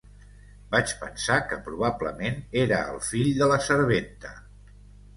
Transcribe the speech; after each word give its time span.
Vaig 0.75 0.93
pensar 1.01 1.37
que 1.51 1.59
probablement 1.69 2.41
era 2.65 2.83
el 2.97 3.01
fill 3.13 3.33
de 3.45 3.55
la 3.55 3.63
serventa. 3.71 4.39